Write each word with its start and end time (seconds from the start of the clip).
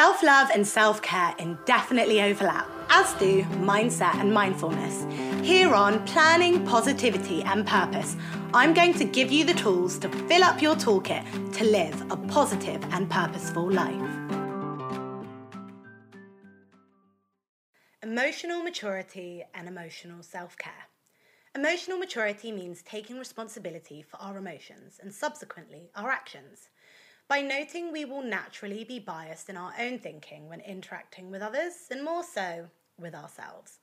Self 0.00 0.22
love 0.22 0.48
and 0.54 0.66
self 0.66 1.02
care 1.02 1.34
indefinitely 1.38 2.22
overlap, 2.22 2.66
as 2.88 3.12
do 3.18 3.42
mindset 3.60 4.14
and 4.14 4.32
mindfulness. 4.32 5.04
Here 5.46 5.74
on 5.74 6.02
Planning, 6.06 6.64
Positivity 6.64 7.42
and 7.42 7.66
Purpose, 7.66 8.16
I'm 8.54 8.72
going 8.72 8.94
to 8.94 9.04
give 9.04 9.30
you 9.30 9.44
the 9.44 9.52
tools 9.52 9.98
to 9.98 10.08
fill 10.08 10.42
up 10.42 10.62
your 10.62 10.74
toolkit 10.74 11.52
to 11.52 11.64
live 11.64 12.10
a 12.10 12.16
positive 12.16 12.82
and 12.92 13.10
purposeful 13.10 13.70
life. 13.70 14.10
Emotional 18.02 18.62
maturity 18.62 19.44
and 19.52 19.68
emotional 19.68 20.22
self 20.22 20.56
care. 20.56 20.88
Emotional 21.54 21.98
maturity 21.98 22.52
means 22.52 22.80
taking 22.80 23.18
responsibility 23.18 24.00
for 24.00 24.16
our 24.16 24.38
emotions 24.38 24.98
and 25.02 25.12
subsequently 25.12 25.90
our 25.94 26.10
actions. 26.10 26.70
By 27.30 27.42
noting 27.42 27.92
we 27.92 28.04
will 28.04 28.24
naturally 28.24 28.82
be 28.82 28.98
biased 28.98 29.48
in 29.48 29.56
our 29.56 29.72
own 29.78 30.00
thinking 30.00 30.48
when 30.48 30.58
interacting 30.62 31.30
with 31.30 31.42
others, 31.42 31.86
and 31.88 32.02
more 32.02 32.24
so 32.24 32.66
with 32.98 33.14
ourselves. 33.14 33.78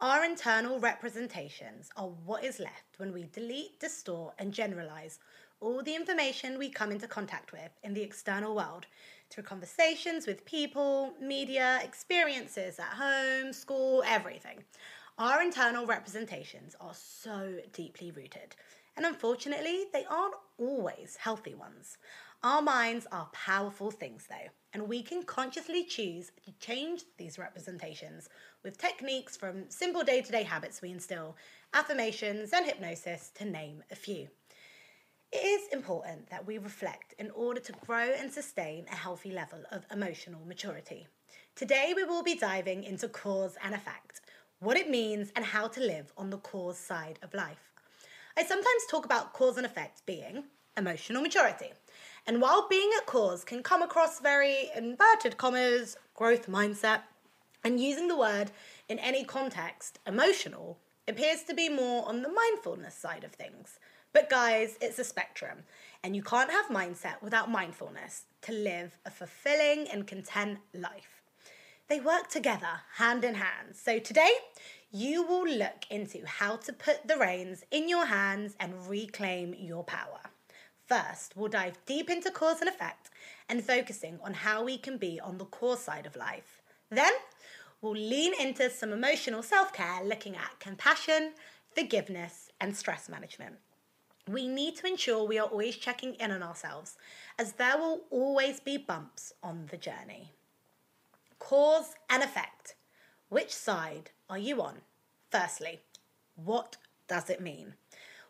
Our 0.00 0.24
internal 0.24 0.80
representations 0.80 1.90
are 1.98 2.08
what 2.24 2.44
is 2.44 2.58
left 2.58 2.96
when 2.96 3.12
we 3.12 3.24
delete, 3.24 3.78
distort, 3.78 4.36
and 4.38 4.54
generalize 4.54 5.18
all 5.60 5.82
the 5.82 5.94
information 5.94 6.58
we 6.58 6.70
come 6.70 6.90
into 6.90 7.06
contact 7.06 7.52
with 7.52 7.72
in 7.82 7.92
the 7.92 8.00
external 8.00 8.54
world 8.54 8.86
through 9.28 9.44
conversations 9.44 10.26
with 10.26 10.46
people, 10.46 11.12
media, 11.20 11.80
experiences 11.84 12.78
at 12.78 12.96
home, 12.96 13.52
school, 13.52 14.02
everything. 14.06 14.64
Our 15.18 15.42
internal 15.42 15.84
representations 15.84 16.74
are 16.80 16.94
so 16.94 17.58
deeply 17.74 18.12
rooted, 18.12 18.56
and 18.96 19.04
unfortunately, 19.04 19.84
they 19.92 20.06
aren't 20.08 20.36
always 20.56 21.16
healthy 21.20 21.54
ones. 21.54 21.98
Our 22.44 22.62
minds 22.62 23.04
are 23.10 23.28
powerful 23.32 23.90
things, 23.90 24.28
though, 24.28 24.50
and 24.72 24.88
we 24.88 25.02
can 25.02 25.24
consciously 25.24 25.82
choose 25.82 26.30
to 26.44 26.52
change 26.60 27.02
these 27.16 27.36
representations 27.36 28.28
with 28.62 28.78
techniques 28.78 29.36
from 29.36 29.68
simple 29.70 30.04
day 30.04 30.22
to 30.22 30.30
day 30.30 30.44
habits 30.44 30.80
we 30.80 30.92
instill, 30.92 31.36
affirmations, 31.74 32.52
and 32.52 32.64
hypnosis, 32.64 33.32
to 33.34 33.44
name 33.44 33.82
a 33.90 33.96
few. 33.96 34.28
It 35.32 35.38
is 35.44 35.72
important 35.72 36.30
that 36.30 36.46
we 36.46 36.58
reflect 36.58 37.12
in 37.18 37.32
order 37.32 37.58
to 37.58 37.72
grow 37.84 38.12
and 38.16 38.32
sustain 38.32 38.86
a 38.86 38.94
healthy 38.94 39.32
level 39.32 39.64
of 39.72 39.84
emotional 39.90 40.46
maturity. 40.46 41.08
Today, 41.56 41.92
we 41.96 42.04
will 42.04 42.22
be 42.22 42.36
diving 42.36 42.84
into 42.84 43.08
cause 43.08 43.56
and 43.64 43.74
effect, 43.74 44.20
what 44.60 44.76
it 44.76 44.88
means, 44.88 45.32
and 45.34 45.44
how 45.44 45.66
to 45.66 45.80
live 45.80 46.12
on 46.16 46.30
the 46.30 46.38
cause 46.38 46.78
side 46.78 47.18
of 47.20 47.34
life. 47.34 47.72
I 48.36 48.44
sometimes 48.44 48.86
talk 48.88 49.04
about 49.04 49.32
cause 49.32 49.56
and 49.56 49.66
effect 49.66 50.06
being 50.06 50.44
emotional 50.78 51.20
maturity. 51.20 51.72
And 52.26 52.40
while 52.40 52.68
being 52.68 52.90
at 52.96 53.06
cause 53.06 53.44
can 53.44 53.62
come 53.62 53.82
across 53.82 54.20
very 54.20 54.70
inverted 54.76 55.36
commas, 55.36 55.96
growth 56.14 56.46
mindset, 56.48 57.02
and 57.64 57.80
using 57.80 58.08
the 58.08 58.16
word 58.16 58.50
in 58.88 58.98
any 58.98 59.24
context, 59.24 59.98
emotional, 60.06 60.78
appears 61.08 61.42
to 61.44 61.54
be 61.54 61.68
more 61.68 62.08
on 62.08 62.22
the 62.22 62.28
mindfulness 62.30 62.94
side 62.94 63.24
of 63.24 63.32
things. 63.32 63.78
But 64.12 64.30
guys, 64.30 64.78
it's 64.80 64.98
a 64.98 65.04
spectrum, 65.04 65.64
and 66.02 66.14
you 66.14 66.22
can't 66.22 66.50
have 66.50 66.66
mindset 66.66 67.22
without 67.22 67.50
mindfulness 67.50 68.24
to 68.42 68.52
live 68.52 68.98
a 69.04 69.10
fulfilling 69.10 69.88
and 69.88 70.06
content 70.06 70.58
life. 70.72 71.22
They 71.88 72.00
work 72.00 72.28
together, 72.28 72.82
hand 72.96 73.24
in 73.24 73.34
hand. 73.34 73.74
So 73.74 73.98
today, 73.98 74.32
you 74.90 75.22
will 75.22 75.46
look 75.46 75.84
into 75.90 76.26
how 76.26 76.56
to 76.56 76.72
put 76.72 77.06
the 77.06 77.18
reins 77.18 77.64
in 77.70 77.88
your 77.88 78.06
hands 78.06 78.54
and 78.60 78.86
reclaim 78.88 79.54
your 79.58 79.84
power. 79.84 80.20
First, 80.88 81.36
we'll 81.36 81.50
dive 81.50 81.78
deep 81.84 82.08
into 82.08 82.30
cause 82.30 82.60
and 82.60 82.68
effect 82.68 83.10
and 83.46 83.62
focusing 83.62 84.18
on 84.24 84.32
how 84.32 84.64
we 84.64 84.78
can 84.78 84.96
be 84.96 85.20
on 85.20 85.36
the 85.36 85.44
cause 85.44 85.82
side 85.82 86.06
of 86.06 86.16
life. 86.16 86.62
Then, 86.88 87.12
we'll 87.82 87.92
lean 87.92 88.32
into 88.40 88.70
some 88.70 88.92
emotional 88.92 89.42
self 89.42 89.74
care, 89.74 90.02
looking 90.02 90.34
at 90.34 90.58
compassion, 90.60 91.32
forgiveness, 91.74 92.50
and 92.58 92.74
stress 92.74 93.06
management. 93.06 93.56
We 94.26 94.48
need 94.48 94.76
to 94.76 94.86
ensure 94.86 95.24
we 95.24 95.38
are 95.38 95.46
always 95.46 95.76
checking 95.76 96.14
in 96.14 96.30
on 96.30 96.42
ourselves, 96.42 96.96
as 97.38 97.52
there 97.52 97.76
will 97.76 98.00
always 98.10 98.58
be 98.58 98.78
bumps 98.78 99.34
on 99.42 99.66
the 99.70 99.76
journey. 99.76 100.32
Cause 101.38 101.96
and 102.08 102.22
effect. 102.22 102.76
Which 103.28 103.54
side 103.54 104.10
are 104.30 104.38
you 104.38 104.62
on? 104.62 104.76
Firstly, 105.30 105.80
what 106.34 106.78
does 107.08 107.28
it 107.28 107.42
mean? 107.42 107.74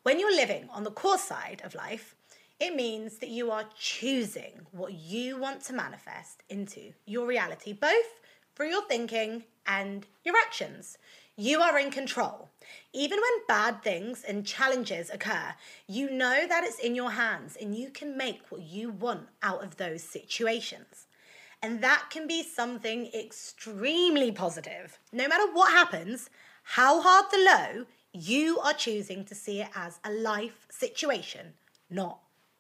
When 0.03 0.19
you're 0.19 0.35
living 0.35 0.69
on 0.73 0.83
the 0.83 0.91
cause 0.91 1.23
side 1.23 1.63
of 1.65 1.75
life, 1.75 2.17
it 2.61 2.75
means 2.75 3.19
that 3.19 3.29
you 3.29 3.53
are 3.53 3.65
choosing 3.79 4.67
what 4.73 4.93
you 4.93 5.39
want 5.39 5.63
to 5.65 5.73
manifest 5.73 6.43
into 6.49 6.93
your 7.07 7.27
reality, 7.27 7.73
both 7.73 8.21
through 8.57 8.71
your 8.71 8.85
thinking 8.87 9.45
and 9.67 10.07
your 10.25 10.35
actions. 10.37 10.99
You 11.37 11.61
are 11.61 11.79
in 11.79 11.93
control. 11.93 12.49
Even 12.93 13.21
when 13.21 13.47
bad 13.47 13.85
things 13.85 14.25
and 14.27 14.45
challenges 14.45 15.09
occur, 15.09 15.55
you 15.87 16.11
know 16.11 16.49
that 16.49 16.65
it's 16.65 16.81
in 16.81 16.97
your 16.97 17.13
hands 17.13 17.57
and 17.61 17.77
you 17.77 17.91
can 17.91 18.17
make 18.17 18.41
what 18.49 18.63
you 18.63 18.91
want 18.91 19.29
out 19.41 19.63
of 19.63 19.77
those 19.77 20.03
situations. 20.03 21.07
And 21.63 21.81
that 21.81 22.07
can 22.11 22.27
be 22.27 22.43
something 22.43 23.09
extremely 23.15 24.33
positive. 24.33 24.99
No 25.13 25.29
matter 25.29 25.53
what 25.53 25.73
happens, 25.73 26.29
how 26.65 27.01
hard 27.01 27.27
the 27.31 27.39
low, 27.39 27.87
you 28.13 28.59
are 28.59 28.75
choosing 28.75 29.25
to 29.27 29.35
see 29.37 29.61
it 29.61 29.69
as 29.77 30.01
a 30.05 30.11
life 30.11 30.67
situation, 30.71 31.53
not 31.89 32.19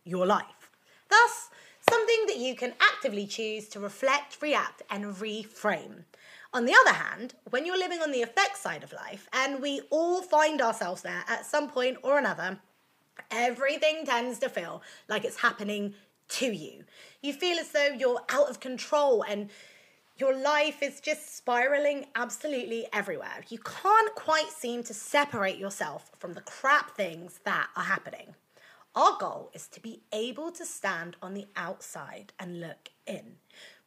your 0.09 0.27
life. 0.27 0.71
Thus, 1.09 1.51
something 1.89 2.25
that 2.27 2.39
you 2.39 2.55
can 2.55 2.75
actively 2.81 3.27
choose 3.27 3.69
to 3.69 3.81
reflect, 3.81 4.39
react, 4.41 4.83
and 4.91 5.15
reframe. 5.17 6.05
On 6.53 6.65
the 6.65 6.75
other 6.75 6.95
hand, 6.97 7.35
when 7.51 7.67
you're 7.67 7.79
living 7.79 8.01
on 8.01 8.11
the 8.11 8.23
effect 8.23 8.57
side 8.57 8.83
of 8.83 8.93
life, 8.93 9.29
and 9.33 9.61
we 9.61 9.83
all 9.91 10.23
find 10.23 10.61
ourselves 10.63 11.03
there 11.03 11.25
at 11.29 11.45
some 11.45 11.69
point 11.69 11.99
or 12.03 12.19
another, 12.19 12.59
everything 13.31 14.07
tends 14.07 14.39
to 14.39 14.49
feel 14.49 14.83
like 15.09 15.25
it's 15.25 15.41
happening 15.41 15.95
to 16.29 16.47
you. 16.47 16.85
You 17.23 17.33
feel 17.33 17.59
as 17.59 17.71
though 17.71 17.89
you're 17.99 18.23
out 18.31 18.49
of 18.49 18.61
control 18.61 19.23
and 19.23 19.51
your 20.17 20.37
life 20.37 20.83
is 20.83 21.01
just 21.01 21.37
spiraling 21.37 22.07
absolutely 22.17 22.87
everywhere. 22.93 23.45
You 23.49 23.59
can't 23.59 24.15
quite 24.15 24.51
seem 24.51 24.83
to 24.85 24.95
separate 24.95 25.59
yourself 25.59 26.11
from 26.19 26.33
the 26.33 26.41
crap 26.41 26.97
things 26.97 27.41
that 27.45 27.69
are 27.77 27.85
happening. 27.85 28.35
Our 28.95 29.17
goal 29.19 29.51
is 29.55 29.69
to 29.69 29.81
be 29.81 30.03
able 30.13 30.51
to 30.53 30.65
stand 30.65 31.17
on 31.23 31.35
the 31.35 31.47
outside 31.57 32.33
and 32.39 32.61
look 32.61 32.89
in. 33.07 33.37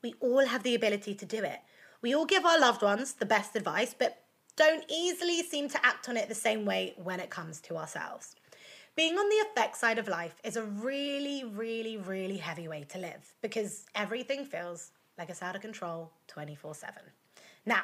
We 0.01 0.15
all 0.19 0.45
have 0.45 0.63
the 0.63 0.75
ability 0.75 1.15
to 1.15 1.25
do 1.25 1.43
it. 1.43 1.59
We 2.01 2.15
all 2.15 2.25
give 2.25 2.45
our 2.45 2.59
loved 2.59 2.81
ones 2.81 3.13
the 3.13 3.25
best 3.25 3.55
advice, 3.55 3.95
but 3.97 4.23
don't 4.55 4.83
easily 4.89 5.43
seem 5.43 5.69
to 5.69 5.85
act 5.85 6.09
on 6.09 6.17
it 6.17 6.27
the 6.27 6.35
same 6.35 6.65
way 6.65 6.93
when 6.97 7.19
it 7.19 7.29
comes 7.29 7.59
to 7.61 7.77
ourselves. 7.77 8.35
Being 8.95 9.17
on 9.17 9.29
the 9.29 9.49
effect 9.49 9.77
side 9.77 9.97
of 9.97 10.07
life 10.07 10.35
is 10.43 10.57
a 10.57 10.63
really, 10.63 11.43
really, 11.45 11.97
really 11.97 12.37
heavy 12.37 12.67
way 12.67 12.85
to 12.89 12.97
live 12.97 13.33
because 13.41 13.85
everything 13.95 14.45
feels 14.45 14.91
like 15.17 15.29
it's 15.29 15.41
out 15.41 15.55
of 15.55 15.61
control 15.61 16.11
24 16.27 16.75
7. 16.75 17.01
Now, 17.65 17.83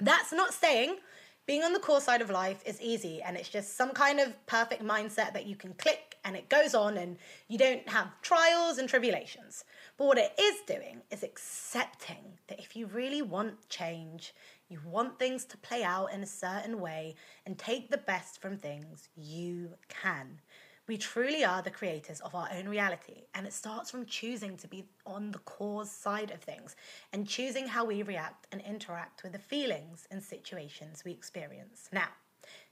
that's 0.00 0.32
not 0.32 0.52
saying 0.52 0.96
being 1.46 1.62
on 1.62 1.72
the 1.72 1.78
cause 1.78 2.04
side 2.04 2.20
of 2.20 2.30
life 2.30 2.62
is 2.66 2.80
easy 2.80 3.22
and 3.22 3.36
it's 3.36 3.48
just 3.48 3.76
some 3.76 3.90
kind 3.90 4.18
of 4.18 4.46
perfect 4.46 4.82
mindset 4.82 5.32
that 5.32 5.46
you 5.46 5.54
can 5.54 5.72
click 5.74 6.16
and 6.24 6.34
it 6.36 6.48
goes 6.48 6.74
on 6.74 6.96
and 6.96 7.16
you 7.46 7.56
don't 7.56 7.88
have 7.88 8.08
trials 8.20 8.78
and 8.78 8.88
tribulations. 8.88 9.64
But 9.96 10.06
what 10.06 10.18
it 10.18 10.32
is 10.38 10.56
doing 10.66 11.02
is 11.10 11.22
accepting 11.22 12.38
that 12.48 12.58
if 12.58 12.74
you 12.74 12.86
really 12.86 13.22
want 13.22 13.68
change, 13.68 14.34
you 14.68 14.80
want 14.84 15.18
things 15.20 15.44
to 15.44 15.56
play 15.58 15.84
out 15.84 16.12
in 16.12 16.22
a 16.22 16.26
certain 16.26 16.80
way 16.80 17.14
and 17.46 17.56
take 17.56 17.90
the 17.90 17.98
best 17.98 18.42
from 18.42 18.56
things, 18.56 19.08
you 19.16 19.70
can. 19.88 20.40
We 20.88 20.96
truly 20.96 21.44
are 21.44 21.62
the 21.62 21.70
creators 21.70 22.20
of 22.20 22.36
our 22.36 22.48
own 22.52 22.68
reality, 22.68 23.24
and 23.34 23.44
it 23.44 23.52
starts 23.52 23.90
from 23.90 24.06
choosing 24.06 24.56
to 24.58 24.68
be 24.68 24.84
on 25.04 25.32
the 25.32 25.40
cause 25.40 25.90
side 25.90 26.30
of 26.30 26.40
things 26.40 26.76
and 27.12 27.26
choosing 27.26 27.66
how 27.66 27.84
we 27.84 28.04
react 28.04 28.46
and 28.52 28.60
interact 28.60 29.24
with 29.24 29.32
the 29.32 29.38
feelings 29.40 30.06
and 30.12 30.22
situations 30.22 31.02
we 31.04 31.10
experience. 31.10 31.88
Now, 31.92 32.06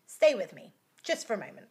stay 0.07 0.37
with 0.37 0.55
me 0.55 0.73
just 1.03 1.27
for 1.27 1.35
a 1.35 1.39
moment. 1.39 1.67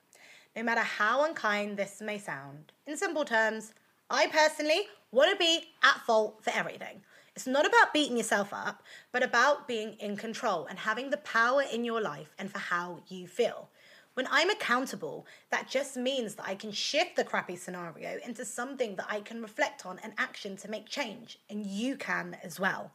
No 0.53 0.63
matter 0.63 0.81
how 0.81 1.23
unkind 1.23 1.77
this 1.77 2.01
may 2.01 2.17
sound, 2.17 2.73
in 2.87 2.97
simple 2.97 3.23
terms, 3.23 3.73
I 4.09 4.27
personally 4.27 4.81
want 5.11 5.31
to 5.31 5.37
be 5.37 5.69
at 5.81 6.01
fault 6.01 6.43
for 6.43 6.49
everything. 6.49 7.03
It's 7.37 7.47
not 7.47 7.65
about 7.65 7.93
beating 7.93 8.17
yourself 8.17 8.49
up, 8.51 8.83
but 9.13 9.23
about 9.23 9.67
being 9.67 9.93
in 9.93 10.17
control 10.17 10.65
and 10.65 10.77
having 10.77 11.09
the 11.09 11.17
power 11.17 11.63
in 11.71 11.85
your 11.85 12.01
life 12.01 12.35
and 12.37 12.51
for 12.51 12.59
how 12.59 12.99
you 13.07 13.27
feel. 13.27 13.69
When 14.15 14.27
I'm 14.29 14.51
accountable, 14.51 15.25
that 15.49 15.67
just 15.67 15.97
means 15.97 16.35
that 16.35 16.47
I 16.47 16.53
can 16.53 16.71
shift 16.71 17.15
the 17.15 17.23
crappy 17.23 17.55
scenario 17.55 18.19
into 18.23 18.45
something 18.45 18.95
that 18.97 19.07
I 19.09 19.21
can 19.21 19.41
reflect 19.41 19.87
on 19.87 19.99
and 20.03 20.13
action 20.19 20.55
to 20.57 20.69
make 20.69 20.87
change, 20.87 21.39
and 21.49 21.65
you 21.65 21.95
can 21.95 22.37
as 22.43 22.59
well. 22.59 22.91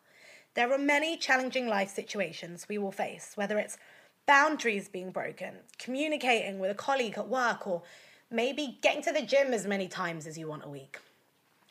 There 0.54 0.72
are 0.72 0.78
many 0.78 1.16
challenging 1.16 1.66
life 1.66 1.90
situations 1.90 2.66
we 2.68 2.78
will 2.78 2.92
face, 2.92 3.32
whether 3.34 3.58
it's 3.58 3.78
boundaries 4.26 4.88
being 4.88 5.10
broken, 5.10 5.54
communicating 5.76 6.60
with 6.60 6.70
a 6.70 6.74
colleague 6.74 7.18
at 7.18 7.28
work, 7.28 7.66
or 7.66 7.82
maybe 8.30 8.78
getting 8.80 9.02
to 9.02 9.12
the 9.12 9.22
gym 9.22 9.52
as 9.52 9.66
many 9.66 9.88
times 9.88 10.24
as 10.24 10.38
you 10.38 10.46
want 10.46 10.64
a 10.64 10.68
week. 10.68 11.00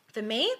For 0.08 0.20
me, 0.20 0.52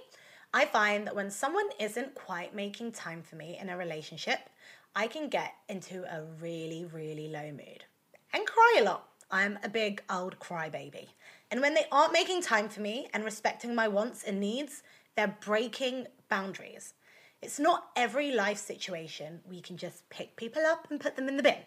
I 0.55 0.64
find 0.64 1.06
that 1.06 1.14
when 1.14 1.31
someone 1.31 1.69
isn't 1.79 2.14
quite 2.14 2.55
making 2.55 2.93
time 2.93 3.23
for 3.23 3.37
me 3.37 3.58
in 3.61 3.69
a 3.69 3.76
relationship, 3.76 4.49
I 4.96 5.08
can 5.08 5.29
get 5.29 5.52
into 5.69 6.05
a 6.05 6.25
really, 6.41 6.87
really 6.87 7.29
low 7.29 7.50
mood 7.52 7.84
and 8.33 8.47
cry 8.47 8.77
a 8.81 8.85
lot. 8.85 9.09
I'm 9.31 9.59
a 9.63 9.69
big 9.69 10.03
old 10.11 10.39
crybaby. 10.39 11.09
And 11.51 11.61
when 11.61 11.75
they 11.75 11.87
aren't 11.93 12.13
making 12.13 12.43
time 12.43 12.69
for 12.69 12.81
me 12.81 13.09
and 13.13 13.25
respecting 13.25 13.75
my 13.75 13.89
wants 13.89 14.23
and 14.25 14.41
needs, 14.41 14.83
they're 15.17 15.37
breaking 15.45 16.07
boundaries. 16.29 16.95
It's 17.41 17.59
not 17.59 17.89
every 17.95 18.33
life 18.33 18.59
situation 18.59 19.41
we 19.49 19.61
can 19.61 19.77
just 19.77 20.09
pick 20.11 20.37
people 20.37 20.63
up 20.63 20.89
and 20.91 21.01
put 21.01 21.17
them 21.17 21.29
in 21.29 21.37
the 21.37 21.43
bin. 21.43 21.59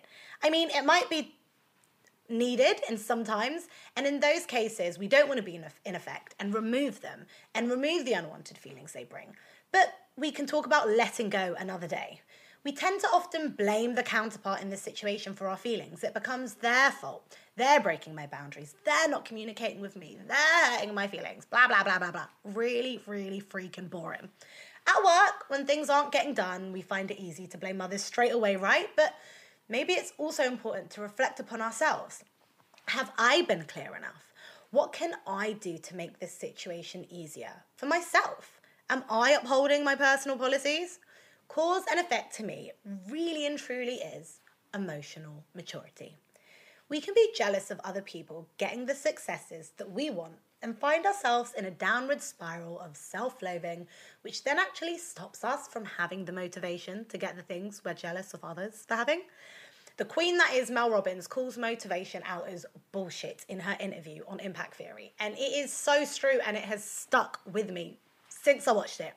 I 0.44 0.50
mean, 0.50 0.69
it 0.69 0.86
might 0.86 1.10
be 1.10 1.36
needed 2.31 2.81
and 2.88 3.00
sometimes 3.00 3.68
and 3.96 4.08
in 4.08 4.19
those 4.19 4.46
cases 4.46 4.98
we 4.98 5.08
don't 5.08 5.28
want 5.28 5.38
to 5.38 5.44
be 5.44 5.56
in, 5.56 5.66
in 5.86 5.96
effect 5.96 6.34
and 6.40 6.54
remove 6.54 7.02
them 7.02 7.25
and 7.54 7.69
remove 7.69 8.06
the 8.06 8.13
unwanted 8.13 8.58
feelings 8.58 8.94
they 8.94 9.04
bring 9.04 9.36
but 9.72 9.94
we 10.16 10.31
can 10.31 10.46
talk 10.46 10.66
about 10.66 10.90
letting 10.90 11.30
go 11.30 11.56
another 11.60 11.88
day 11.88 12.22
we 12.63 12.72
tend 12.72 13.02
to 13.02 13.08
often 13.08 13.50
blame 13.50 13.96
the 13.96 14.04
counterpart 14.04 14.62
in 14.62 14.69
this 14.69 14.81
situation 14.81 15.34
for 15.34 15.48
our 15.48 15.58
feelings 15.58 16.04
it 16.04 16.13
becomes 16.13 16.56
their 16.56 16.92
fault 16.92 17.38
they're 17.56 17.80
breaking 17.80 18.16
my 18.16 18.28
boundaries 18.28 18.75
they're 18.86 19.10
not 19.10 19.25
communicating 19.25 19.81
with 19.81 19.96
me 19.96 20.18
they're 20.28 20.72
hurting 20.72 20.94
my 20.94 21.08
feelings 21.08 21.46
blah 21.46 21.68
blah 21.68 21.84
blah 21.84 22.00
blah 22.00 22.12
blah 22.12 22.28
really 22.44 23.02
really 23.08 23.42
freaking 23.42 23.90
boring 23.90 24.30
at 24.88 25.04
work 25.04 25.46
when 25.50 25.66
things 25.66 25.90
aren't 25.90 26.12
getting 26.12 26.34
done 26.34 26.72
we 26.72 26.81
find 26.81 27.12
it 27.12 27.19
easy 27.19 27.48
to 27.48 27.58
blame 27.58 27.81
others 27.81 28.04
straight 28.04 28.31
away 28.31 28.56
right 28.56 28.90
but 28.96 29.16
maybe 29.72 29.94
it's 29.94 30.13
also 30.18 30.44
important 30.44 30.92
to 30.92 31.02
reflect 31.02 31.40
upon 31.40 31.62
ourselves. 31.62 32.24
Have 32.88 33.12
I 33.18 33.44
been 33.44 33.63
clear 33.63 33.96
enough? 33.96 34.34
What 34.69 34.94
can 34.94 35.13
I 35.25 35.54
do 35.54 35.78
to 35.78 35.96
make 35.96 36.19
this 36.19 36.34
situation 36.34 37.06
easier 37.10 37.63
for 37.78 37.86
myself? 37.86 38.60
Am 38.90 39.04
I 39.10 39.31
upholding 39.31 39.84
my 39.84 39.96
personal 39.96 40.38
policies? 40.38 41.00
Cause 41.53 41.83
and 41.92 42.00
effect 42.00 42.33
to 42.38 42.45
me 42.45 42.71
really 43.09 43.45
and 43.45 43.59
truly 43.59 43.95
is 43.95 44.39
emotional 44.74 45.44
maturity. 45.53 46.15
We 46.88 47.01
can 47.01 47.13
be 47.13 47.33
jealous 47.36 47.69
of 47.69 47.81
other 47.83 48.01
people 48.01 48.48
getting 48.57 48.86
the 48.86 48.95
successes 48.95 49.74
that 49.75 49.92
we 49.92 50.09
want 50.09 50.36
and 50.62 50.77
find 50.77 51.06
ourselves 51.06 51.51
in 51.57 51.65
a 51.65 51.71
downward 51.71 52.21
spiral 52.21 52.80
of 52.80 52.95
self 52.95 53.42
loathing, 53.42 53.86
which 54.21 54.45
then 54.45 54.59
actually 54.59 54.98
stops 54.98 55.44
us 55.44 55.68
from 55.68 55.83
having 55.83 56.24
the 56.24 56.31
motivation 56.31 57.03
to 57.09 57.18
get 57.18 57.36
the 57.36 57.44
things 57.44 57.81
we're 57.83 57.95
jealous 57.95 58.33
of 58.33 58.45
others 58.45 58.86
for 58.88 58.95
having. 58.95 59.24
The 59.98 60.06
queen 60.06 60.38
that 60.38 60.53
is 60.53 60.71
Mel 60.71 60.89
Robbins 60.89 61.27
calls 61.27 61.57
motivation 61.57 62.24
out 62.25 62.48
as 62.48 62.65
bullshit 62.94 63.44
in 63.50 63.59
her 63.59 63.75
interview 63.77 64.24
on 64.25 64.39
Impact 64.39 64.75
Theory. 64.75 65.12
And 65.19 65.33
it 65.33 65.42
is 65.42 65.74
so 65.74 66.06
true 66.06 66.39
and 66.48 66.56
it 66.56 66.63
has 66.63 66.81
stuck 66.81 67.42
with 67.51 67.69
me 67.71 68.00
since 68.30 68.69
I 68.69 68.71
watched 68.71 69.01
it. 69.01 69.15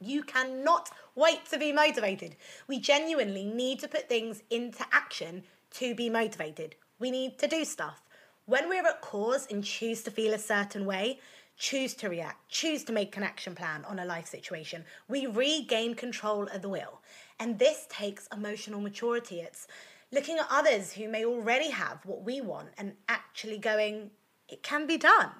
You 0.00 0.22
cannot 0.22 0.90
wait 1.14 1.44
to 1.50 1.58
be 1.58 1.72
motivated. 1.72 2.36
We 2.68 2.78
genuinely 2.78 3.44
need 3.44 3.80
to 3.80 3.88
put 3.88 4.08
things 4.08 4.42
into 4.50 4.84
action 4.92 5.42
to 5.72 5.94
be 5.94 6.08
motivated. 6.08 6.76
We 6.98 7.10
need 7.10 7.38
to 7.38 7.48
do 7.48 7.64
stuff. 7.64 8.02
When 8.46 8.68
we're 8.68 8.86
at 8.86 9.00
cause 9.00 9.46
and 9.50 9.64
choose 9.64 10.02
to 10.02 10.10
feel 10.10 10.32
a 10.32 10.38
certain 10.38 10.86
way, 10.86 11.20
choose 11.58 11.94
to 11.94 12.08
react, 12.08 12.48
choose 12.48 12.84
to 12.84 12.92
make 12.92 13.16
an 13.16 13.22
action 13.22 13.54
plan 13.54 13.84
on 13.84 13.98
a 13.98 14.04
life 14.04 14.26
situation, 14.26 14.84
we 15.08 15.26
regain 15.26 15.94
control 15.94 16.44
of 16.44 16.62
the 16.62 16.68
will. 16.68 17.00
And 17.40 17.58
this 17.58 17.86
takes 17.90 18.28
emotional 18.32 18.80
maturity. 18.80 19.40
It's 19.40 19.66
looking 20.12 20.38
at 20.38 20.46
others 20.50 20.92
who 20.92 21.08
may 21.08 21.24
already 21.24 21.70
have 21.70 21.98
what 22.06 22.22
we 22.22 22.40
want 22.40 22.68
and 22.78 22.92
actually 23.08 23.58
going, 23.58 24.10
it 24.48 24.62
can 24.62 24.86
be 24.86 24.96
done. 24.96 25.30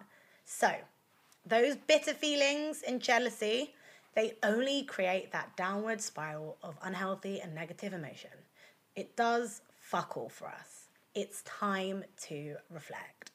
So, 0.44 0.72
those 1.46 1.76
bitter 1.76 2.12
feelings 2.12 2.82
and 2.86 3.00
jealousy, 3.00 3.74
they 4.18 4.32
only 4.42 4.82
create 4.82 5.30
that 5.30 5.56
downward 5.56 6.00
spiral 6.00 6.56
of 6.60 6.76
unhealthy 6.82 7.38
and 7.38 7.54
negative 7.54 7.92
emotion. 7.92 8.32
It 8.96 9.14
does 9.14 9.60
fuck 9.76 10.16
all 10.16 10.28
for 10.28 10.48
us. 10.48 10.88
It's 11.14 11.42
time 11.42 12.02
to 12.22 12.56
reflect. 12.68 13.30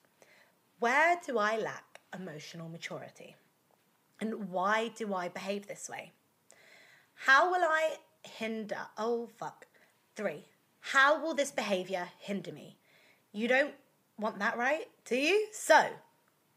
Where 0.79 1.17
do 1.25 1.37
I 1.37 1.57
lack 1.57 2.01
emotional 2.13 2.67
maturity? 2.67 3.33
And 4.19 4.49
why 4.49 4.89
do 4.89 5.13
I 5.13 5.29
behave 5.29 5.67
this 5.67 5.89
way? 5.89 6.11
How 7.13 7.49
will 7.49 7.63
I 7.63 7.93
hinder? 8.23 8.85
Oh, 8.97 9.29
fuck. 9.37 9.65
Three. 10.17 10.43
How 10.81 11.23
will 11.23 11.33
this 11.33 11.51
behavior 11.51 12.09
hinder 12.19 12.51
me? 12.51 12.75
You 13.31 13.47
don't 13.47 13.73
want 14.19 14.37
that, 14.39 14.57
right? 14.57 14.89
Do 15.05 15.15
you? 15.15 15.47
So 15.53 15.85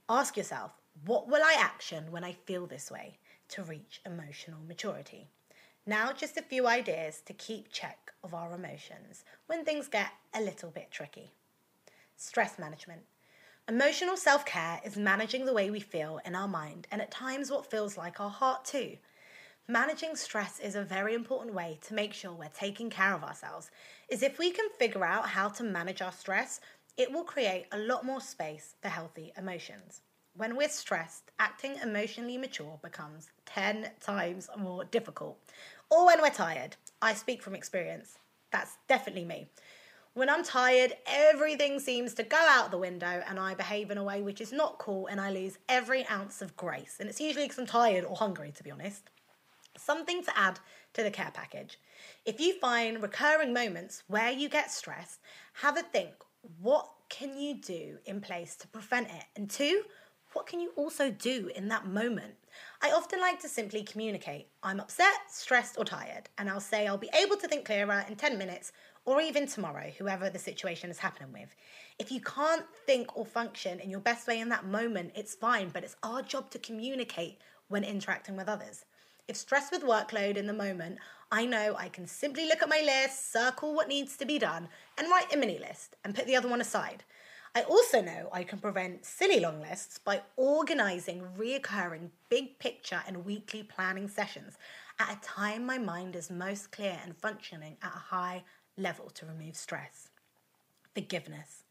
ask 0.08 0.36
yourself 0.36 0.72
what 1.04 1.28
will 1.28 1.44
I 1.44 1.56
action 1.60 2.10
when 2.10 2.24
I 2.24 2.32
feel 2.32 2.66
this 2.66 2.90
way 2.90 3.18
to 3.48 3.62
reach 3.62 4.00
emotional 4.04 4.60
maturity? 4.66 5.28
Now, 5.86 6.12
just 6.12 6.36
a 6.36 6.42
few 6.42 6.66
ideas 6.66 7.22
to 7.26 7.32
keep 7.32 7.70
check 7.70 8.12
of 8.24 8.34
our 8.34 8.52
emotions 8.54 9.24
when 9.46 9.64
things 9.64 9.88
get 9.88 10.10
a 10.34 10.40
little 10.40 10.70
bit 10.70 10.90
tricky. 10.90 11.32
Stress 12.16 12.58
management. 12.58 13.02
Emotional 13.68 14.16
self 14.16 14.44
care 14.44 14.80
is 14.84 14.96
managing 14.96 15.44
the 15.44 15.52
way 15.52 15.70
we 15.70 15.80
feel 15.80 16.20
in 16.24 16.34
our 16.34 16.48
mind 16.48 16.86
and 16.90 17.02
at 17.02 17.10
times 17.10 17.50
what 17.50 17.70
feels 17.70 17.96
like 17.96 18.20
our 18.20 18.30
heart 18.30 18.64
too. 18.64 18.96
Managing 19.68 20.14
stress 20.14 20.60
is 20.60 20.76
a 20.76 20.84
very 20.84 21.14
important 21.14 21.54
way 21.54 21.78
to 21.82 21.94
make 21.94 22.12
sure 22.12 22.32
we're 22.32 22.48
taking 22.48 22.88
care 22.88 23.12
of 23.14 23.24
ourselves. 23.24 23.70
Is 24.08 24.22
if 24.22 24.38
we 24.38 24.52
can 24.52 24.68
figure 24.78 25.04
out 25.04 25.28
how 25.28 25.48
to 25.48 25.64
manage 25.64 26.00
our 26.00 26.12
stress, 26.12 26.60
it 26.96 27.12
will 27.12 27.24
create 27.24 27.66
a 27.72 27.78
lot 27.78 28.04
more 28.04 28.20
space 28.20 28.76
for 28.80 28.88
healthy 28.88 29.32
emotions. 29.36 30.02
When 30.36 30.54
we're 30.54 30.68
stressed, 30.68 31.30
acting 31.38 31.76
emotionally 31.82 32.36
mature 32.36 32.78
becomes 32.82 33.30
10 33.46 33.88
times 34.00 34.50
more 34.58 34.84
difficult. 34.84 35.38
Or 35.88 36.04
when 36.04 36.20
we're 36.20 36.28
tired. 36.28 36.76
I 37.00 37.14
speak 37.14 37.42
from 37.42 37.54
experience. 37.54 38.18
That's 38.52 38.76
definitely 38.86 39.24
me. 39.24 39.48
When 40.12 40.28
I'm 40.28 40.44
tired, 40.44 40.92
everything 41.06 41.80
seems 41.80 42.12
to 42.14 42.22
go 42.22 42.36
out 42.36 42.70
the 42.70 42.76
window 42.76 43.22
and 43.26 43.40
I 43.40 43.54
behave 43.54 43.90
in 43.90 43.96
a 43.96 44.04
way 44.04 44.20
which 44.20 44.42
is 44.42 44.52
not 44.52 44.78
cool 44.78 45.06
and 45.06 45.20
I 45.22 45.30
lose 45.30 45.56
every 45.70 46.06
ounce 46.08 46.42
of 46.42 46.54
grace. 46.54 46.96
And 47.00 47.08
it's 47.08 47.20
usually 47.20 47.46
because 47.46 47.58
I'm 47.58 47.66
tired 47.66 48.04
or 48.04 48.16
hungry, 48.16 48.52
to 48.56 48.62
be 48.62 48.70
honest. 48.70 49.08
Something 49.78 50.22
to 50.22 50.38
add 50.38 50.60
to 50.94 51.02
the 51.02 51.10
care 51.10 51.32
package. 51.32 51.78
If 52.26 52.40
you 52.40 52.58
find 52.58 53.02
recurring 53.02 53.54
moments 53.54 54.02
where 54.06 54.32
you 54.32 54.50
get 54.50 54.70
stressed, 54.70 55.20
have 55.54 55.78
a 55.78 55.82
think 55.82 56.12
what 56.60 56.88
can 57.08 57.38
you 57.38 57.54
do 57.54 57.98
in 58.04 58.20
place 58.20 58.56
to 58.56 58.68
prevent 58.68 59.08
it? 59.08 59.24
And 59.36 59.48
two, 59.48 59.82
what 60.36 60.46
can 60.46 60.60
you 60.60 60.70
also 60.76 61.10
do 61.10 61.50
in 61.56 61.68
that 61.68 61.86
moment? 61.86 62.34
I 62.82 62.90
often 62.90 63.22
like 63.22 63.40
to 63.40 63.48
simply 63.48 63.82
communicate 63.82 64.48
I'm 64.62 64.80
upset, 64.80 65.30
stressed, 65.30 65.78
or 65.78 65.84
tired, 65.86 66.28
and 66.36 66.50
I'll 66.50 66.60
say 66.60 66.86
I'll 66.86 66.98
be 66.98 67.08
able 67.18 67.36
to 67.36 67.48
think 67.48 67.64
clearer 67.64 68.04
in 68.06 68.16
10 68.16 68.36
minutes 68.36 68.72
or 69.06 69.22
even 69.22 69.46
tomorrow, 69.46 69.90
whoever 69.96 70.28
the 70.28 70.38
situation 70.38 70.90
is 70.90 70.98
happening 70.98 71.32
with. 71.32 71.48
If 71.98 72.12
you 72.12 72.20
can't 72.20 72.66
think 72.84 73.16
or 73.16 73.24
function 73.24 73.80
in 73.80 73.88
your 73.88 74.00
best 74.00 74.26
way 74.26 74.38
in 74.40 74.50
that 74.50 74.66
moment, 74.66 75.12
it's 75.14 75.34
fine, 75.34 75.70
but 75.70 75.84
it's 75.84 75.96
our 76.02 76.20
job 76.20 76.50
to 76.50 76.58
communicate 76.58 77.38
when 77.68 77.82
interacting 77.82 78.36
with 78.36 78.46
others. 78.46 78.84
If 79.28 79.36
stressed 79.36 79.72
with 79.72 79.84
workload 79.84 80.36
in 80.36 80.46
the 80.46 80.52
moment, 80.52 80.98
I 81.32 81.46
know 81.46 81.76
I 81.78 81.88
can 81.88 82.06
simply 82.06 82.46
look 82.46 82.62
at 82.62 82.68
my 82.68 82.82
list, 82.84 83.32
circle 83.32 83.74
what 83.74 83.88
needs 83.88 84.18
to 84.18 84.26
be 84.26 84.38
done, 84.38 84.68
and 84.98 85.08
write 85.08 85.32
a 85.32 85.38
mini 85.38 85.58
list 85.58 85.96
and 86.04 86.14
put 86.14 86.26
the 86.26 86.36
other 86.36 86.48
one 86.48 86.60
aside. 86.60 87.04
I 87.56 87.62
also 87.62 88.02
know 88.02 88.28
I 88.34 88.44
can 88.44 88.58
prevent 88.58 89.06
silly 89.06 89.40
long 89.40 89.62
lists 89.62 89.98
by 89.98 90.20
organising 90.36 91.22
reoccurring 91.38 92.10
big 92.28 92.58
picture 92.58 93.00
and 93.06 93.24
weekly 93.24 93.62
planning 93.62 94.08
sessions 94.08 94.58
at 94.98 95.16
a 95.16 95.26
time 95.26 95.64
my 95.64 95.78
mind 95.78 96.16
is 96.16 96.30
most 96.30 96.70
clear 96.70 96.98
and 97.02 97.16
functioning 97.16 97.78
at 97.82 97.94
a 97.94 97.98
high 97.98 98.44
level 98.76 99.08
to 99.08 99.24
remove 99.24 99.56
stress. 99.56 100.10
Forgiveness. 100.94 101.62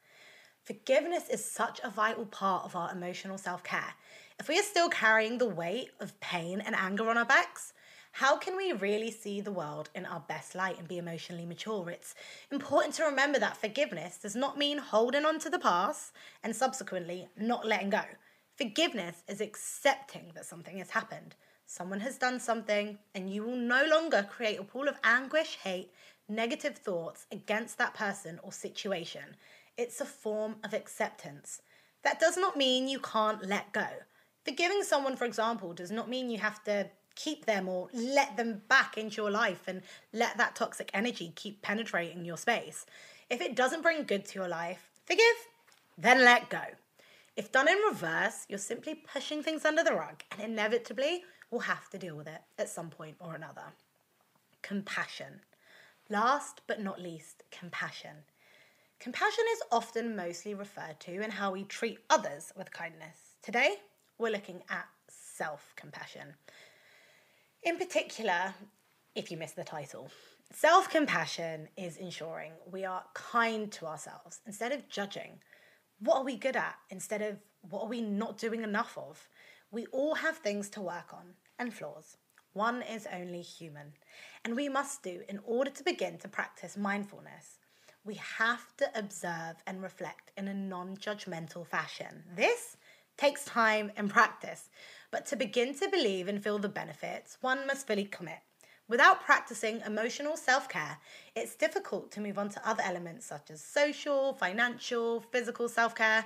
Forgiveness 0.64 1.30
is 1.30 1.46
such 1.46 1.80
a 1.84 1.92
vital 1.92 2.26
part 2.26 2.66
of 2.66 2.76
our 2.76 2.92
emotional 2.92 3.38
self 3.38 3.64
care. 3.64 3.94
If 4.40 4.48
we 4.48 4.60
are 4.60 4.64
still 4.64 4.90
carrying 4.90 5.38
the 5.38 5.48
weight 5.48 5.92
of 6.00 6.20
pain 6.20 6.62
and 6.62 6.76
anger 6.76 7.08
on 7.12 7.18
our 7.20 7.26
backs, 7.26 7.74
how 8.16 8.38
can 8.38 8.56
we 8.56 8.72
really 8.72 9.12
see 9.12 9.42
the 9.42 9.52
world 9.52 9.90
in 9.94 10.06
our 10.06 10.22
best 10.22 10.56
light 10.56 10.80
and 10.80 10.88
be 10.88 10.98
emotionally 10.98 11.46
mature? 11.46 11.90
It's 11.90 12.16
important 12.50 12.94
to 12.96 13.04
remember 13.04 13.40
that 13.40 13.58
forgiveness 13.58 14.18
does 14.18 14.38
not 14.38 14.58
mean 14.58 14.78
holding 14.78 15.26
on 15.26 15.38
to 15.40 15.50
the 15.50 15.60
past 15.60 16.14
and 16.42 16.56
subsequently 16.56 17.28
not 17.38 17.68
letting 17.68 17.90
go. 17.90 18.04
Forgiveness 18.56 19.22
is 19.28 19.42
accepting 19.42 20.32
that 20.34 20.46
something 20.46 20.78
has 20.78 20.92
happened. 20.92 21.36
Someone 21.66 22.00
has 22.00 22.18
done 22.18 22.40
something, 22.40 22.98
and 23.14 23.30
you 23.30 23.44
will 23.44 23.58
no 23.58 23.84
longer 23.84 24.26
create 24.32 24.62
a 24.62 24.64
pool 24.64 24.88
of 24.88 24.98
anguish, 25.04 25.58
hate, 25.62 25.92
negative 26.30 26.78
thoughts 26.78 27.26
against 27.34 27.78
that 27.80 27.96
person 27.96 28.40
or 28.44 28.54
situation. 28.54 29.36
It's 29.78 30.00
a 30.00 30.06
form 30.06 30.56
of 30.64 30.74
acceptance. 30.74 31.62
That 32.06 32.22
does 32.22 32.38
not 32.38 32.56
mean 32.56 32.88
you 32.88 33.00
can't 33.00 33.46
let 33.46 33.74
go. 33.74 33.88
Forgiving 34.46 34.84
someone, 34.84 35.18
for 35.18 35.26
example, 35.26 35.74
does 35.74 35.92
not 35.92 36.08
mean 36.08 36.30
you 36.30 36.38
have 36.38 36.64
to 36.64 36.90
keep 37.16 37.46
them 37.46 37.68
or 37.68 37.90
let 37.94 38.38
them 38.38 38.62
back 38.68 38.98
into 38.98 39.22
your 39.22 39.32
life 39.32 39.64
and 39.68 39.82
let 40.14 40.38
that 40.38 40.56
toxic 40.56 40.92
energy 40.94 41.32
keep 41.36 41.62
penetrating 41.62 42.26
your 42.26 42.38
space. 42.38 42.86
If 43.30 43.42
it 43.42 43.56
doesn't 43.56 43.82
bring 43.82 44.04
good 44.04 44.26
to 44.26 44.40
your 44.40 44.48
life, 44.48 44.90
forgive, 45.06 45.36
then 45.98 46.24
let 46.24 46.50
go. 46.50 46.62
If 47.36 47.52
done 47.52 47.68
in 47.68 47.78
reverse, 47.90 48.46
you're 48.48 48.60
simply 48.60 48.96
pushing 48.96 49.44
things 49.44 49.66
under 49.66 49.84
the 49.84 49.94
rug 49.94 50.24
and 50.32 50.42
inevitably 50.42 51.24
will 51.52 51.60
have 51.60 51.90
to 51.90 51.98
deal 51.98 52.16
with 52.16 52.28
it 52.28 52.42
at 52.58 52.70
some 52.70 52.90
point 52.90 53.16
or 53.20 53.36
another. 53.36 53.74
Compassion. 54.62 55.42
Last 56.10 56.62
but 56.68 56.82
not 56.82 57.02
least, 57.02 57.44
compassion. 57.52 58.18
Compassion 59.00 59.44
is 59.54 59.62
often 59.72 60.16
mostly 60.16 60.54
referred 60.54 61.00
to 61.02 61.22
in 61.22 61.32
how 61.32 61.52
we 61.52 61.64
treat 61.64 62.00
others 62.10 62.54
with 62.56 62.72
kindness. 62.72 63.36
Today, 63.42 63.76
we're 64.18 64.32
looking 64.32 64.64
at 64.70 64.86
self 65.10 65.74
compassion. 65.76 66.36
In 67.66 67.78
particular, 67.78 68.54
if 69.16 69.32
you 69.32 69.38
miss 69.38 69.54
the 69.54 69.64
title, 69.64 70.12
self 70.54 70.88
compassion 70.88 71.68
is 71.76 71.98
ensuring 71.98 72.52
we 72.72 72.86
are 72.86 73.04
kind 73.16 73.72
to 73.72 73.88
ourselves 73.88 74.40
instead 74.46 74.72
of 74.72 74.88
judging. 74.88 75.40
What 75.98 76.18
are 76.18 76.24
we 76.24 76.36
good 76.38 76.56
at 76.56 76.76
instead 76.92 77.24
of 77.24 77.40
what 77.68 77.82
are 77.82 77.90
we 77.90 78.02
not 78.02 78.38
doing 78.38 78.62
enough 78.62 78.96
of? 78.96 79.28
We 79.72 79.88
all 79.88 80.14
have 80.14 80.38
things 80.38 80.70
to 80.70 80.82
work 80.82 81.12
on 81.12 81.34
and 81.58 81.74
flaws. 81.74 82.18
One 82.54 82.84
is 82.84 83.08
only 83.12 83.42
human. 83.42 83.94
And 84.44 84.56
we 84.56 84.70
must 84.70 85.02
do 85.02 85.22
in 85.28 85.40
order 85.44 85.72
to 85.72 85.84
begin 85.84 86.20
to 86.20 86.28
practice 86.28 86.78
mindfulness. 86.78 87.58
We 88.04 88.22
have 88.38 88.78
to 88.78 88.92
observe 88.94 89.56
and 89.66 89.82
reflect 89.82 90.30
in 90.38 90.48
a 90.50 90.54
non 90.54 90.98
judgmental 90.98 91.66
fashion. 91.66 92.26
This 92.36 92.78
takes 93.18 93.44
time 93.46 93.92
and 93.98 94.08
practice, 94.10 94.70
but 95.16 95.26
to 95.26 95.38
begin 95.38 95.74
to 95.74 95.88
believe 95.88 96.28
and 96.28 96.44
feel 96.44 96.60
the 96.60 96.68
benefits, 96.68 97.38
one 97.40 97.66
must 97.66 97.88
fully 97.88 98.04
commit. 98.04 98.40
Without 98.90 99.24
practicing 99.24 99.80
emotional 99.86 100.36
self 100.36 100.68
care, 100.68 100.98
it's 101.38 101.56
difficult 101.56 102.12
to 102.12 102.20
move 102.20 102.38
on 102.38 102.50
to 102.50 102.70
other 102.70 102.84
elements 102.84 103.26
such 103.26 103.50
as 103.50 103.64
social, 103.64 104.34
financial, 104.34 105.22
physical 105.22 105.70
self 105.70 105.96
care, 105.96 106.26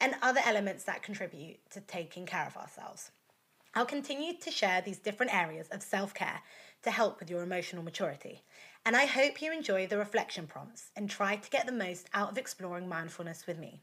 and 0.00 0.16
other 0.20 0.40
elements 0.44 0.82
that 0.82 1.00
contribute 1.00 1.58
to 1.70 1.80
taking 1.82 2.26
care 2.26 2.44
of 2.44 2.56
ourselves. 2.56 3.12
I'll 3.72 3.86
continue 3.86 4.32
to 4.40 4.50
share 4.50 4.80
these 4.80 4.98
different 4.98 5.32
areas 5.32 5.68
of 5.68 5.80
self 5.80 6.12
care 6.12 6.40
to 6.82 6.90
help 6.90 7.20
with 7.20 7.30
your 7.30 7.44
emotional 7.44 7.84
maturity. 7.84 8.42
And 8.84 8.96
I 8.96 9.06
hope 9.06 9.40
you 9.42 9.52
enjoy 9.52 9.86
the 9.86 9.96
reflection 9.96 10.48
prompts 10.48 10.90
and 10.96 11.08
try 11.08 11.36
to 11.36 11.50
get 11.50 11.66
the 11.66 11.72
most 11.72 12.10
out 12.12 12.32
of 12.32 12.38
exploring 12.38 12.88
mindfulness 12.88 13.46
with 13.46 13.60
me. 13.60 13.80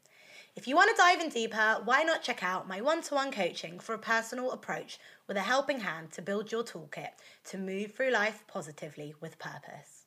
If 0.53 0.67
you 0.67 0.75
want 0.75 0.89
to 0.89 0.98
dive 0.98 1.22
in 1.22 1.29
deeper, 1.29 1.79
why 1.86 2.03
not 2.03 2.24
check 2.24 2.43
out 2.43 2.67
my 2.67 2.81
one 2.81 3.01
to 3.03 3.15
one 3.15 3.31
coaching 3.31 3.79
for 3.79 3.96
a 3.96 4.00
personal 4.00 4.51
approach 4.51 5.00
with 5.25 5.38
a 5.38 5.41
helping 5.41 5.79
hand 5.79 6.12
to 6.12 6.22
build 6.22 6.51
your 6.51 6.62
toolkit 6.62 7.12
to 7.46 7.58
move 7.58 7.93
through 7.93 8.12
life 8.12 8.43
positively 8.48 9.15
with 9.22 9.39
purpose. 9.39 10.00